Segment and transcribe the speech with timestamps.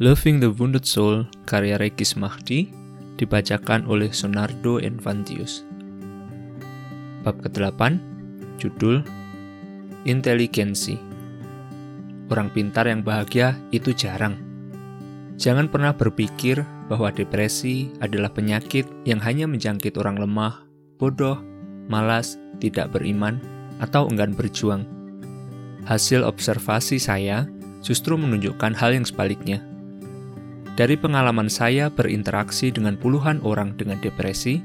[0.00, 2.72] Loving the Wounded Soul karya Regis Mahdi
[3.20, 5.68] dibacakan oleh Sonardo Enfantius.
[7.20, 8.00] Bab ke-8,
[8.56, 9.04] judul
[10.08, 10.96] Inteligensi.
[12.32, 14.40] Orang pintar yang bahagia itu jarang.
[15.36, 20.64] Jangan pernah berpikir bahwa depresi adalah penyakit yang hanya menjangkit orang lemah,
[20.96, 21.36] bodoh,
[21.92, 23.44] malas, tidak beriman,
[23.76, 24.88] atau enggan berjuang.
[25.84, 27.44] Hasil observasi saya
[27.84, 29.60] justru menunjukkan hal yang sebaliknya
[30.72, 34.64] dari pengalaman saya berinteraksi dengan puluhan orang dengan depresi,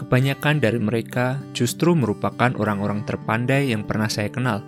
[0.00, 4.64] kebanyakan dari mereka justru merupakan orang-orang terpandai yang pernah saya kenal.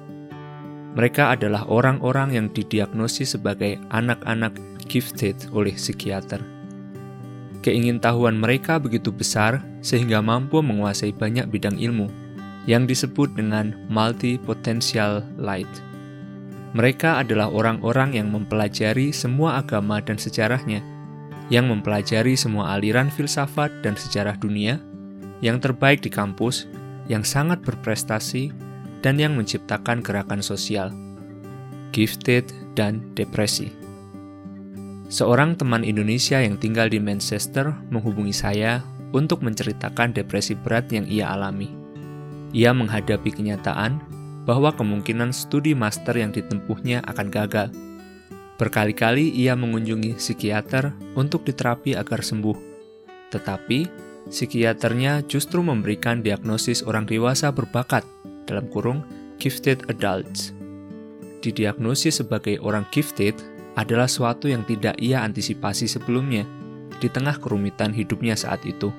[0.95, 4.55] Mereka adalah orang-orang yang didiagnosis sebagai anak-anak
[4.87, 6.39] gifted oleh psikiater.
[7.65, 12.13] Keingintahuan mereka begitu besar sehingga mampu menguasai banyak bidang ilmu,
[12.69, 15.69] yang disebut dengan multi-potential light.
[16.75, 20.83] Mereka adalah orang-orang yang mempelajari semua agama dan sejarahnya,
[21.47, 24.83] yang mempelajari semua aliran filsafat dan sejarah dunia,
[25.39, 26.67] yang terbaik di kampus,
[27.07, 28.51] yang sangat berprestasi,
[29.07, 30.91] dan yang menciptakan gerakan sosial.
[31.95, 33.71] Gifted dan depresi.
[35.13, 38.83] Seorang teman Indonesia yang tinggal di Manchester menghubungi saya
[39.15, 41.71] untuk menceritakan depresi berat yang ia alami.
[42.51, 44.14] Ia menghadapi kenyataan
[44.45, 47.69] bahwa kemungkinan studi master yang ditempuhnya akan gagal.
[48.61, 52.55] Berkali-kali ia mengunjungi psikiater untuk diterapi agar sembuh,
[53.35, 53.89] tetapi
[54.31, 58.07] psikiaternya justru memberikan diagnosis orang dewasa berbakat
[58.47, 59.03] dalam kurung
[59.43, 60.55] gifted adults.
[61.43, 63.35] Didiagnosis sebagai orang gifted
[63.75, 66.47] adalah suatu yang tidak ia antisipasi sebelumnya
[67.03, 68.95] di tengah kerumitan hidupnya saat itu.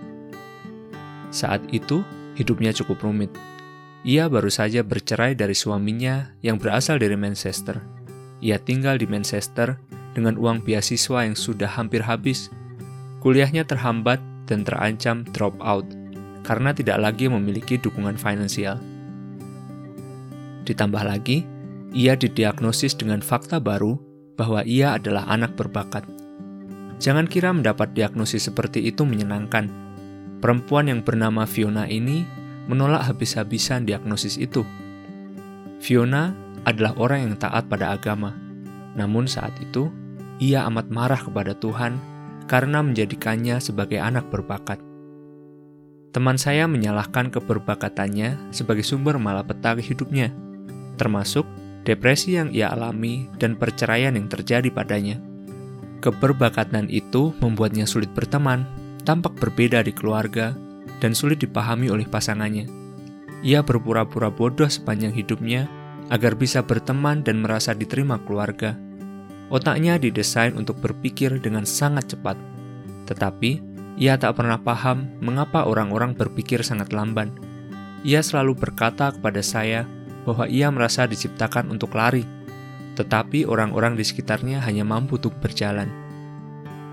[1.32, 2.04] Saat itu,
[2.36, 3.32] hidupnya cukup rumit
[4.06, 7.82] ia baru saja bercerai dari suaminya yang berasal dari Manchester.
[8.38, 9.82] Ia tinggal di Manchester
[10.14, 12.54] dengan uang beasiswa yang sudah hampir habis.
[13.26, 15.90] Kuliahnya terhambat dan terancam drop out
[16.46, 18.78] karena tidak lagi memiliki dukungan finansial.
[20.70, 21.42] Ditambah lagi,
[21.90, 23.98] ia didiagnosis dengan fakta baru
[24.38, 26.06] bahwa ia adalah anak berbakat.
[27.02, 29.66] Jangan kira mendapat diagnosis seperti itu menyenangkan.
[30.46, 34.66] Perempuan yang bernama Fiona ini menolak habis-habisan diagnosis itu.
[35.82, 36.34] Fiona
[36.66, 38.34] adalah orang yang taat pada agama,
[38.98, 39.92] namun saat itu
[40.42, 42.02] ia amat marah kepada Tuhan
[42.50, 44.82] karena menjadikannya sebagai anak berbakat.
[46.16, 50.32] Teman saya menyalahkan keberbakatannya sebagai sumber malapetaka hidupnya,
[50.96, 51.44] termasuk
[51.84, 55.20] depresi yang ia alami dan perceraian yang terjadi padanya.
[56.00, 58.64] Keberbakatan itu membuatnya sulit berteman,
[59.04, 60.56] tampak berbeda di keluarga,
[61.00, 62.68] dan sulit dipahami oleh pasangannya.
[63.46, 65.70] Ia berpura-pura bodoh sepanjang hidupnya
[66.10, 68.78] agar bisa berteman dan merasa diterima keluarga.
[69.54, 72.38] Otaknya didesain untuk berpikir dengan sangat cepat,
[73.06, 73.62] tetapi
[73.96, 77.32] ia tak pernah paham mengapa orang-orang berpikir sangat lamban.
[78.02, 79.86] Ia selalu berkata kepada saya
[80.26, 82.26] bahwa ia merasa diciptakan untuk lari,
[82.98, 85.88] tetapi orang-orang di sekitarnya hanya mampu untuk berjalan.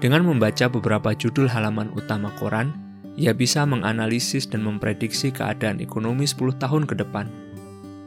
[0.02, 2.74] Dengan membaca beberapa judul halaman utama koran,
[3.12, 7.28] ia bisa menganalisis dan memprediksi keadaan ekonomi 10 tahun ke depan.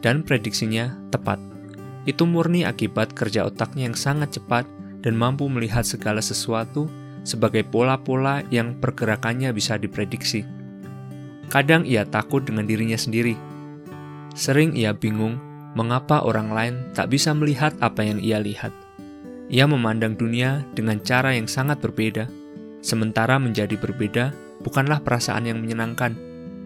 [0.01, 1.37] Dan prediksinya tepat.
[2.05, 4.65] Itu murni akibat kerja otaknya yang sangat cepat
[5.01, 6.89] dan mampu melihat segala sesuatu
[7.25, 10.45] sebagai pola-pola yang pergerakannya bisa diprediksi.
[11.49, 13.33] Kadang ia takut dengan dirinya sendiri.
[14.37, 15.41] Sering ia bingung
[15.73, 18.73] mengapa orang lain tak bisa melihat apa yang ia lihat.
[19.49, 22.25] Ia memandang dunia dengan cara yang sangat berbeda,
[22.81, 24.33] sementara menjadi berbeda
[24.65, 26.17] bukanlah perasaan yang menyenangkan.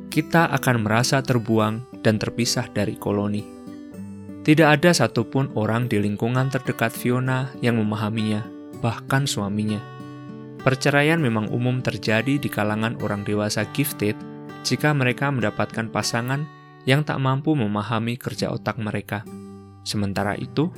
[0.08, 3.44] Kita akan merasa terbuang dan terpisah dari koloni.
[4.40, 8.48] Tidak ada satupun orang di lingkungan terdekat Fiona yang memahaminya,
[8.80, 9.84] bahkan suaminya.
[10.64, 14.16] Perceraian memang umum terjadi di kalangan orang dewasa gifted
[14.64, 16.48] jika mereka mendapatkan pasangan
[16.88, 19.28] yang tak mampu memahami kerja otak mereka.
[19.84, 20.72] Sementara itu,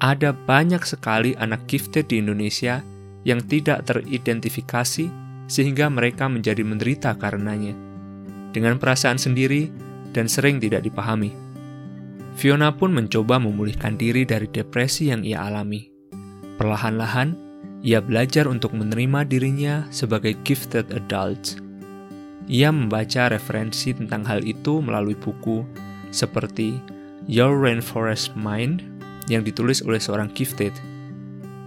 [0.00, 2.84] ada banyak sekali anak gifted di Indonesia
[3.24, 7.74] yang tidak teridentifikasi sehingga mereka menjadi menderita karenanya,
[8.50, 9.70] dengan perasaan sendiri
[10.14, 11.34] dan sering tidak dipahami.
[12.36, 15.88] Fiona pun mencoba memulihkan diri dari depresi yang ia alami.
[16.60, 17.32] Perlahan-lahan,
[17.80, 21.60] ia belajar untuk menerima dirinya sebagai gifted adult.
[22.46, 25.64] Ia membaca referensi tentang hal itu melalui buku
[26.12, 26.78] seperti
[27.26, 28.84] Your Rainforest Mind
[29.26, 30.72] yang ditulis oleh seorang gifted.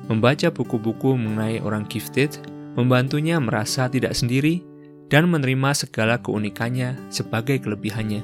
[0.07, 2.39] Membaca buku-buku mengenai orang gifted
[2.73, 4.61] membantunya merasa tidak sendiri
[5.09, 8.21] dan menerima segala keunikannya sebagai kelebihannya.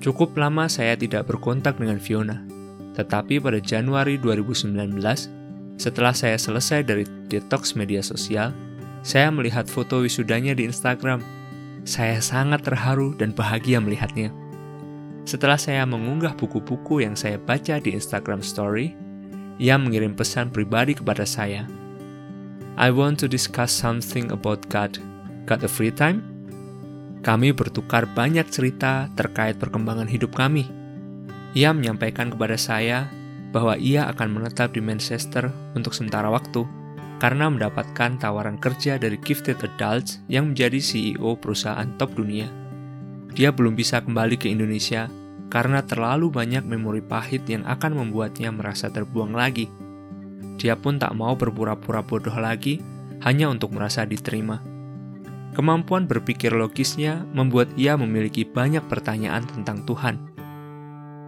[0.00, 2.44] Cukup lama saya tidak berkontak dengan Fiona,
[2.96, 4.74] tetapi pada Januari 2019,
[5.74, 8.54] Setelah saya selesai dari detox media sosial,
[9.02, 11.18] saya melihat foto wisudanya di Instagram.
[11.82, 14.30] Saya sangat terharu dan bahagia melihatnya.
[15.26, 18.94] Setelah saya mengunggah buku-buku yang saya baca di Instagram Story,
[19.58, 21.66] ia mengirim pesan pribadi kepada saya.
[22.74, 24.98] I want to discuss something about God.
[25.46, 26.26] Got a free time?
[27.22, 30.66] Kami bertukar banyak cerita terkait perkembangan hidup kami.
[31.54, 33.06] Ia menyampaikan kepada saya
[33.54, 36.66] bahwa ia akan menetap di Manchester untuk sementara waktu
[37.22, 42.50] karena mendapatkan tawaran kerja dari Gifted Adults yang menjadi CEO perusahaan top dunia.
[43.30, 45.06] Dia belum bisa kembali ke Indonesia
[45.46, 49.70] karena terlalu banyak memori pahit yang akan membuatnya merasa terbuang lagi.
[50.64, 52.80] Dia pun tak mau berpura-pura bodoh lagi
[53.20, 54.64] hanya untuk merasa diterima.
[55.52, 60.16] Kemampuan berpikir logisnya membuat ia memiliki banyak pertanyaan tentang Tuhan.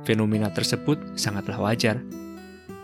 [0.08, 2.00] Fenomena tersebut sangatlah wajar.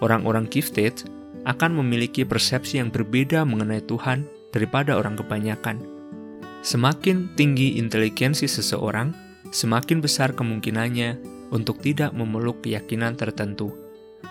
[0.05, 1.09] Orang-orang gifted
[1.49, 5.81] akan memiliki persepsi yang berbeda mengenai Tuhan daripada orang kebanyakan.
[6.61, 9.11] Semakin tinggi inteligensi seseorang,
[9.51, 11.19] semakin besar kemungkinannya
[11.51, 13.75] untuk tidak memeluk keyakinan tertentu.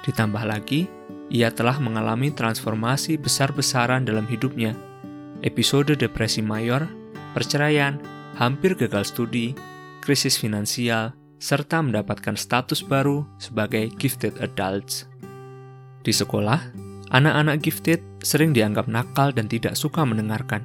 [0.08, 0.88] Ditambah lagi,
[1.32, 4.76] ia telah mengalami transformasi besar-besaran dalam hidupnya.
[5.42, 6.86] Episode depresi mayor,
[7.32, 7.98] perceraian,
[8.36, 9.56] hampir gagal studi,
[10.04, 15.08] krisis finansial, serta mendapatkan status baru sebagai gifted adults.
[16.04, 20.64] Di sekolah, Anak-anak gifted sering dianggap nakal dan tidak suka mendengarkan.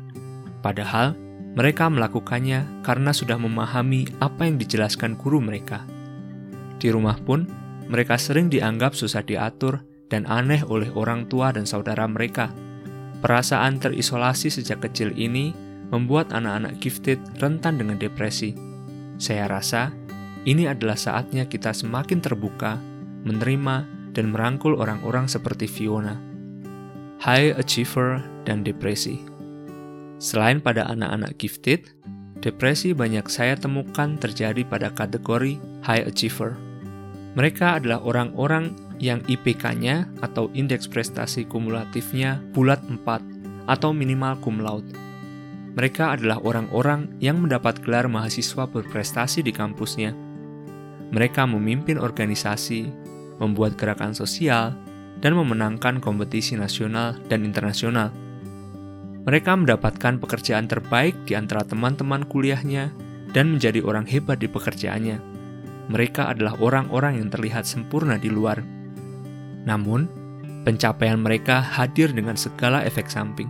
[0.62, 1.18] Padahal,
[1.58, 5.82] mereka melakukannya karena sudah memahami apa yang dijelaskan guru mereka.
[6.78, 7.50] Di rumah pun,
[7.90, 9.82] mereka sering dianggap susah diatur
[10.12, 12.52] dan aneh oleh orang tua dan saudara mereka.
[13.20, 15.50] Perasaan terisolasi sejak kecil ini
[15.90, 18.52] membuat anak-anak gifted rentan dengan depresi.
[19.16, 19.90] Saya rasa
[20.46, 22.78] ini adalah saatnya kita semakin terbuka,
[23.26, 26.36] menerima, dan merangkul orang-orang seperti Fiona
[27.20, 29.24] high achiever, dan depresi.
[30.20, 31.88] Selain pada anak-anak gifted,
[32.40, 36.56] depresi banyak saya temukan terjadi pada kategori high achiever.
[37.36, 44.88] Mereka adalah orang-orang yang IPK-nya atau indeks prestasi kumulatifnya bulat 4 atau minimal cum laude.
[45.76, 50.16] Mereka adalah orang-orang yang mendapat gelar mahasiswa berprestasi di kampusnya.
[51.12, 52.88] Mereka memimpin organisasi,
[53.36, 54.72] membuat gerakan sosial,
[55.20, 58.08] dan memenangkan kompetisi nasional dan internasional.
[59.28, 62.88] Mereka mendapatkan pekerjaan terbaik di antara teman-teman kuliahnya
[63.36, 65.35] dan menjadi orang hebat di pekerjaannya.
[65.86, 68.58] Mereka adalah orang-orang yang terlihat sempurna di luar.
[69.66, 70.10] Namun,
[70.66, 73.46] pencapaian mereka hadir dengan segala efek samping.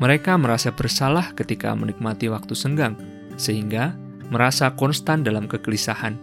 [0.00, 2.96] Mereka merasa bersalah ketika menikmati waktu senggang,
[3.36, 3.92] sehingga
[4.32, 6.16] merasa konstan dalam kegelisahan.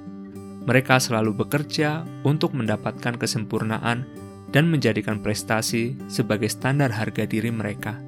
[0.65, 4.03] Mereka selalu bekerja untuk mendapatkan kesempurnaan
[4.49, 8.01] dan menjadikan prestasi sebagai standar harga diri mereka.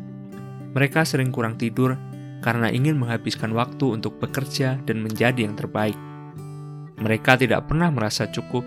[0.73, 1.95] Mereka sering kurang tidur
[2.41, 5.95] karena ingin menghabiskan waktu untuk bekerja dan menjadi yang terbaik.
[7.01, 8.61] Mereka tidak pernah merasa cukup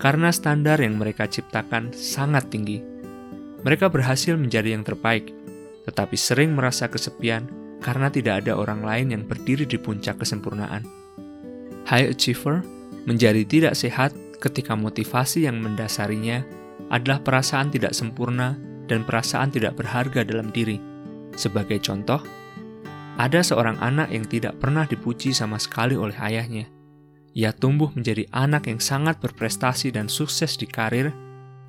[0.00, 2.80] karena standar yang mereka ciptakan sangat tinggi.
[3.60, 5.28] Mereka berhasil menjadi yang terbaik,
[5.84, 7.50] tetapi sering merasa kesepian
[7.84, 10.86] karena tidak ada orang lain yang berdiri di puncak kesempurnaan.
[11.84, 12.64] High achiever
[13.04, 16.46] menjadi tidak sehat ketika motivasi yang mendasarinya
[16.88, 18.56] adalah perasaan tidak sempurna
[18.88, 20.80] dan perasaan tidak berharga dalam diri.
[21.36, 22.22] Sebagai contoh,
[23.18, 26.77] ada seorang anak yang tidak pernah dipuji sama sekali oleh ayahnya.
[27.38, 31.14] Ia tumbuh menjadi anak yang sangat berprestasi dan sukses di karir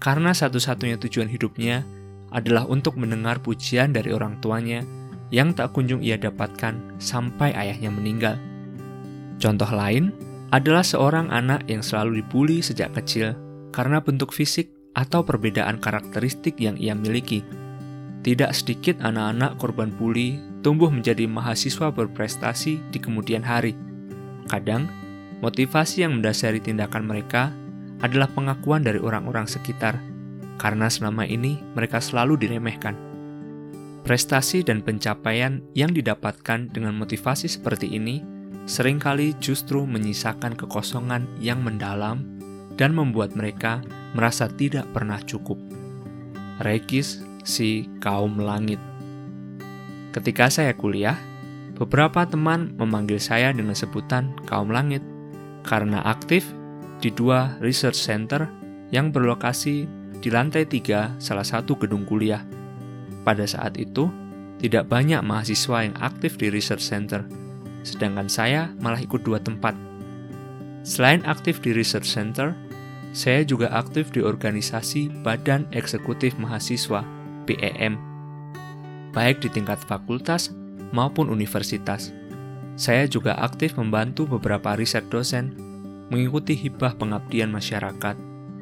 [0.01, 1.85] karena satu-satunya tujuan hidupnya
[2.33, 4.81] adalah untuk mendengar pujian dari orang tuanya
[5.29, 8.41] yang tak kunjung ia dapatkan sampai ayahnya meninggal.
[9.38, 10.09] Contoh lain
[10.49, 13.38] adalah seorang anak yang selalu dibully sejak kecil
[13.69, 17.45] karena bentuk fisik atau perbedaan karakteristik yang ia miliki.
[18.25, 23.77] Tidak sedikit anak-anak korban bully tumbuh menjadi mahasiswa berprestasi di kemudian hari.
[24.49, 24.89] Kadang,
[25.39, 27.51] motivasi yang mendasari tindakan mereka
[28.00, 30.00] adalah pengakuan dari orang-orang sekitar,
[30.60, 32.96] karena selama ini mereka selalu diremehkan.
[34.03, 38.24] Prestasi dan pencapaian yang didapatkan dengan motivasi seperti ini
[38.69, 42.24] sering kali justru menyisakan kekosongan yang mendalam
[42.79, 43.84] dan membuat mereka
[44.15, 45.60] merasa tidak pernah cukup.
[46.63, 48.79] Regis si kaum langit.
[50.15, 51.19] Ketika saya kuliah,
[51.75, 55.03] beberapa teman memanggil saya dengan sebutan kaum langit
[55.69, 56.49] karena aktif
[56.97, 58.49] di dua research center
[58.89, 59.85] yang berlokasi
[60.17, 62.41] di lantai tiga salah satu gedung kuliah.
[63.21, 64.09] Pada saat itu,
[64.57, 67.23] tidak banyak mahasiswa yang aktif di research center,
[67.85, 69.77] sedangkan saya malah ikut dua tempat.
[70.83, 72.57] Selain aktif di research center,
[73.13, 77.05] saya juga aktif di organisasi Badan Eksekutif Mahasiswa
[77.45, 77.95] (BEM),
[79.13, 80.51] baik di tingkat fakultas
[80.91, 82.18] maupun universitas.
[82.79, 85.51] Saya juga aktif membantu beberapa riset dosen,
[86.07, 88.15] mengikuti hibah pengabdian masyarakat,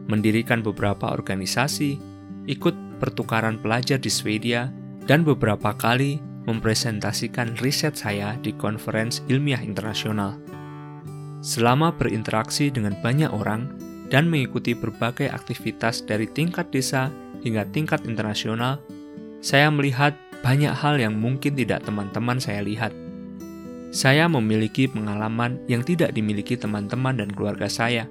[0.10, 2.02] mendirikan beberapa organisasi,
[2.50, 4.74] ikut pertukaran pelajar di Swedia,
[5.06, 6.18] dan beberapa kali
[6.50, 10.34] mempresentasikan riset saya di konferensi ilmiah internasional.
[11.46, 13.70] Selama berinteraksi dengan banyak orang
[14.10, 17.14] dan mengikuti berbagai aktivitas dari tingkat desa
[17.46, 18.82] hingga tingkat internasional,
[19.46, 23.07] saya melihat banyak hal yang mungkin tidak teman-teman saya lihat.
[23.98, 28.06] Saya memiliki pengalaman yang tidak dimiliki teman-teman dan keluarga saya.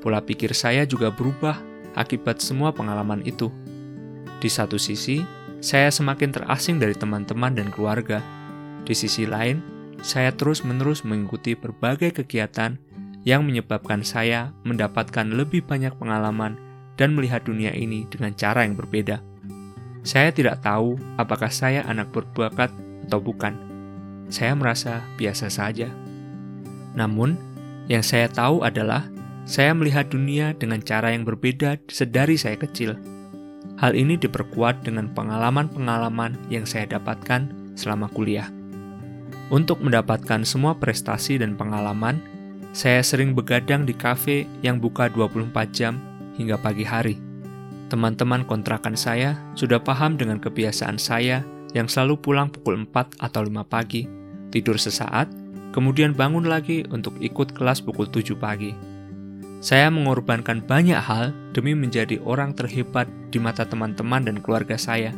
[0.00, 1.60] Pola pikir saya juga berubah
[2.00, 3.52] akibat semua pengalaman itu.
[4.40, 5.20] Di satu sisi,
[5.60, 8.24] saya semakin terasing dari teman-teman dan keluarga.
[8.88, 9.60] Di sisi lain,
[10.00, 12.80] saya terus-menerus mengikuti berbagai kegiatan
[13.28, 16.56] yang menyebabkan saya mendapatkan lebih banyak pengalaman
[16.96, 19.20] dan melihat dunia ini dengan cara yang berbeda.
[20.08, 22.72] Saya tidak tahu apakah saya anak berbakat
[23.04, 23.77] atau bukan.
[24.28, 25.88] Saya merasa biasa saja.
[26.96, 27.36] Namun,
[27.88, 29.08] yang saya tahu adalah
[29.48, 32.96] saya melihat dunia dengan cara yang berbeda sedari saya kecil
[33.78, 37.46] Hal ini diperkuat dengan pengalaman-pengalaman yang saya dapatkan
[37.78, 38.50] selama kuliah.
[39.54, 42.18] Untuk mendapatkan semua prestasi dan pengalaman,
[42.74, 45.94] saya sering begadang di kafe yang buka 24 jam
[46.34, 47.22] hingga pagi hari.
[47.86, 51.46] Teman-teman kontrakan saya sudah paham dengan kebiasaan saya
[51.76, 54.08] yang selalu pulang pukul 4 atau 5 pagi,
[54.48, 55.28] tidur sesaat,
[55.72, 58.72] kemudian bangun lagi untuk ikut kelas pukul 7 pagi.
[59.58, 65.10] Saya mengorbankan banyak hal demi menjadi orang terhebat di mata teman-teman dan keluarga saya.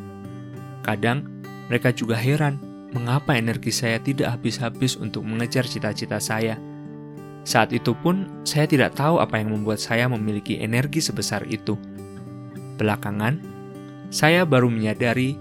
[0.80, 1.28] Kadang,
[1.69, 2.57] mereka juga heran
[2.90, 6.59] mengapa energi saya tidak habis-habis untuk mengejar cita-cita saya.
[7.45, 11.76] Saat itu pun, saya tidak tahu apa yang membuat saya memiliki energi sebesar itu.
[12.80, 13.40] Belakangan,
[14.09, 15.37] saya baru menyadari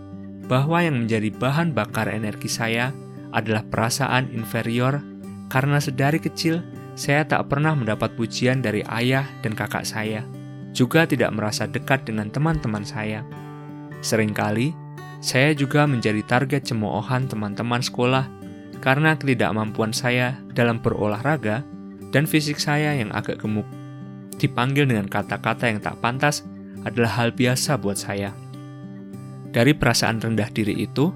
[0.50, 2.90] bahwa yang menjadi bahan bakar energi saya
[3.30, 4.98] adalah perasaan inferior
[5.54, 6.66] karena sedari kecil
[6.98, 10.26] saya tak pernah mendapat pujian dari ayah dan kakak saya,
[10.76, 13.24] juga tidak merasa dekat dengan teman-teman saya.
[14.04, 14.76] Seringkali,
[15.24, 18.28] saya juga menjadi target cemoohan teman-teman sekolah
[18.84, 21.64] karena ketidakmampuan saya dalam berolahraga
[22.12, 23.68] dan fisik saya yang agak gemuk.
[24.40, 26.44] Dipanggil dengan kata-kata yang tak pantas
[26.84, 28.32] adalah hal biasa buat saya.
[29.50, 31.10] Dari perasaan rendah diri itu,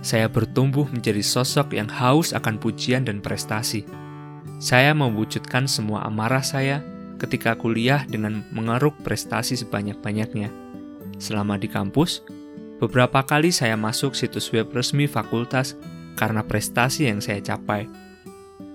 [0.00, 3.84] saya bertumbuh menjadi sosok yang haus akan pujian dan prestasi
[4.64, 6.80] saya mewujudkan semua amarah saya
[7.18, 10.50] ketika kuliah dengan mengeruk prestasi sebanyak-banyaknya.
[11.18, 12.24] Selama di kampus,
[12.80, 15.78] beberapa kali saya masuk situs web resmi fakultas
[16.16, 17.86] karena prestasi yang saya capai.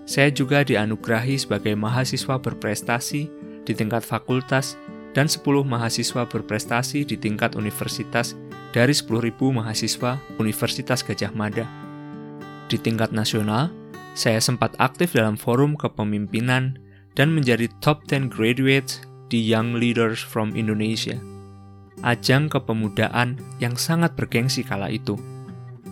[0.10, 3.22] Saya juga dianugerahi sebagai mahasiswa berprestasi
[3.66, 4.78] di tingkat fakultas
[5.14, 8.34] dan 10 mahasiswa berprestasi di tingkat universitas
[8.72, 11.66] dari 10.000 mahasiswa Universitas Gajah Mada.
[12.70, 13.74] Di tingkat nasional,
[14.14, 16.78] saya sempat aktif dalam forum kepemimpinan
[17.18, 21.18] dan menjadi top 10 graduates di Young Leaders from Indonesia.
[22.06, 25.20] Ajang kepemudaan yang sangat bergengsi kala itu.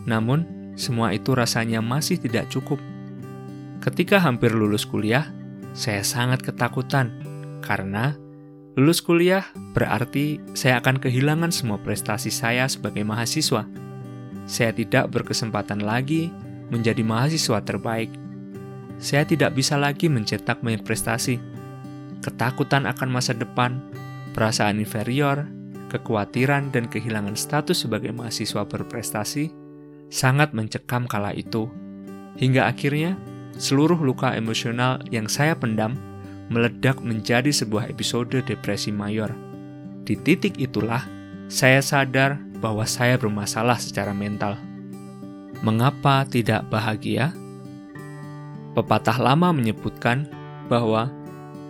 [0.08, 0.46] Namun,
[0.78, 2.80] semua itu rasanya masih tidak cukup.
[3.82, 5.28] Ketika hampir lulus kuliah,
[5.74, 7.12] saya sangat ketakutan
[7.66, 8.16] karena
[8.78, 9.42] lulus kuliah
[9.74, 13.66] berarti saya akan kehilangan semua prestasi saya sebagai mahasiswa.
[14.46, 16.30] Saya tidak berkesempatan lagi
[16.70, 18.14] menjadi mahasiswa terbaik.
[19.02, 21.42] Saya tidak bisa lagi mencetak banyak prestasi.
[22.22, 23.82] Ketakutan akan masa depan,
[24.38, 25.50] perasaan inferior,
[25.90, 29.50] kekhawatiran dan kehilangan status sebagai mahasiswa berprestasi
[30.14, 31.66] sangat mencekam kala itu.
[32.38, 33.18] Hingga akhirnya,
[33.58, 35.98] seluruh luka emosional yang saya pendam
[36.48, 39.32] meledak menjadi sebuah episode depresi mayor.
[40.08, 41.04] Di titik itulah,
[41.52, 44.56] saya sadar bahwa saya bermasalah secara mental.
[45.64, 47.34] Mengapa tidak bahagia?
[48.78, 50.30] Pepatah lama menyebutkan
[50.70, 51.10] bahwa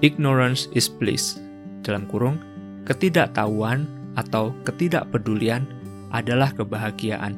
[0.04, 1.40] ignorance is bliss.
[1.82, 2.38] Dalam kurung,
[2.84, 3.88] ketidaktahuan
[4.20, 5.64] atau ketidakpedulian
[6.12, 7.38] adalah kebahagiaan.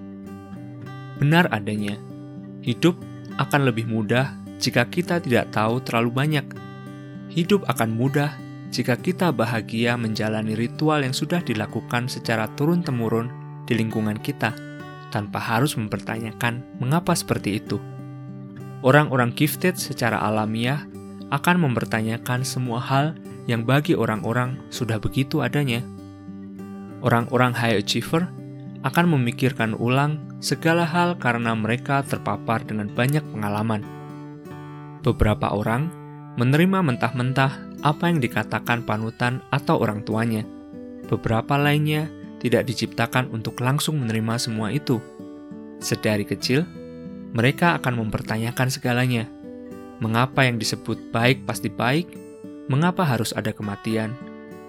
[1.19, 1.99] Benar adanya,
[2.63, 2.95] hidup
[3.37, 6.45] akan lebih mudah jika kita tidak tahu terlalu banyak.
[7.39, 8.35] Hidup akan mudah
[8.67, 13.31] jika kita bahagia menjalani ritual yang sudah dilakukan secara turun-temurun
[13.63, 14.51] di lingkungan kita
[15.07, 17.79] tanpa harus mempertanyakan mengapa seperti itu.
[18.83, 20.83] Orang-orang gifted secara alamiah
[21.31, 23.15] akan mempertanyakan semua hal
[23.47, 25.79] yang bagi orang-orang sudah begitu adanya.
[26.99, 28.27] Orang-orang high achiever
[28.83, 33.87] akan memikirkan ulang segala hal karena mereka terpapar dengan banyak pengalaman.
[35.07, 35.98] Beberapa orang
[36.39, 40.47] menerima mentah-mentah apa yang dikatakan panutan atau orang tuanya.
[41.11, 42.07] Beberapa lainnya
[42.39, 45.03] tidak diciptakan untuk langsung menerima semua itu.
[45.83, 46.63] Sedari kecil,
[47.35, 49.27] mereka akan mempertanyakan segalanya.
[49.99, 52.07] Mengapa yang disebut baik pasti baik?
[52.71, 54.15] Mengapa harus ada kematian?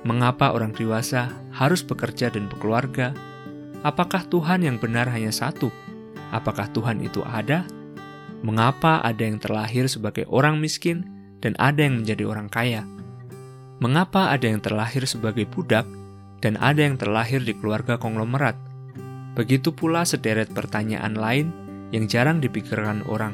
[0.03, 3.15] Mengapa orang dewasa harus bekerja dan berkeluarga?
[3.87, 5.71] Apakah Tuhan yang benar hanya satu?
[6.35, 7.63] Apakah Tuhan itu ada?
[8.43, 12.85] Mengapa ada yang terlahir sebagai orang miskin dan ada yang menjadi orang kaya?
[13.81, 15.89] Mengapa ada yang terlahir sebagai budak
[16.45, 18.55] dan ada yang terlahir di keluarga konglomerat?
[19.33, 21.49] Begitu pula sederet pertanyaan lain
[21.91, 23.33] yang jarang dipikirkan orang.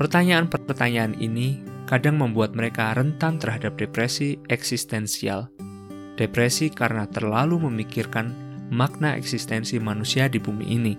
[0.00, 5.50] Pertanyaan-pertanyaan ini kadang membuat mereka rentan terhadap depresi eksistensial.
[6.16, 8.32] Depresi karena terlalu memikirkan
[8.70, 10.94] makna eksistensi manusia di bumi ini.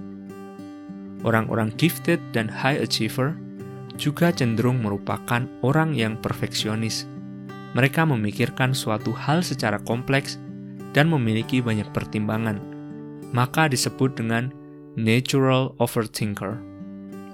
[1.23, 3.35] Orang-orang gifted dan high achiever
[3.99, 7.03] juga cenderung merupakan orang yang perfeksionis
[7.77, 10.41] mereka memikirkan suatu hal secara kompleks
[10.97, 12.57] dan memiliki banyak pertimbangan,
[13.29, 14.49] maka disebut dengan
[14.97, 16.57] natural overthinker.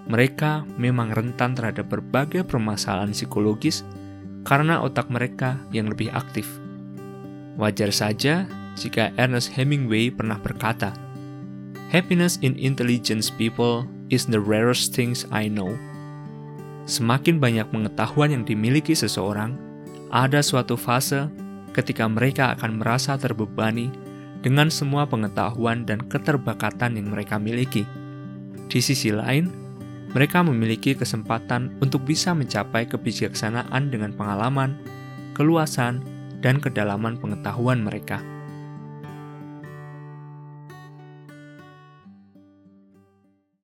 [0.06, 3.82] Mereka memang rentan terhadap berbagai permasalahan psikologis
[4.46, 6.46] karena otak mereka yang lebih aktif.
[7.56, 8.46] Wajar saja
[8.76, 10.92] jika Ernest Hemingway pernah berkata,
[11.90, 15.74] "Happiness in intelligence people is the rarest things I know."
[16.86, 19.58] Semakin banyak pengetahuan yang dimiliki seseorang,
[20.14, 21.26] ada suatu fase
[21.74, 23.90] ketika mereka akan merasa terbebani
[24.46, 27.90] dengan semua pengetahuan dan keterbakatan yang mereka miliki.
[28.70, 29.50] Di sisi lain,
[30.14, 34.78] mereka memiliki kesempatan untuk bisa mencapai kebijaksanaan dengan pengalaman,
[35.34, 36.06] keluasan,
[36.46, 38.22] dan kedalaman pengetahuan mereka.